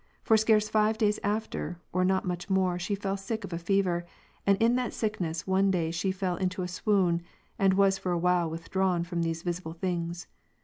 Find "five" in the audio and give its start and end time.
0.67-0.97